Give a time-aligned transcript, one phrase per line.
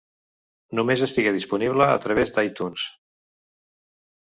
[0.79, 2.89] Només estigué disponible a través d'iTunes.